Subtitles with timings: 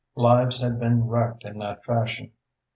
[0.15, 2.31] Lives had been wrecked in that fashion.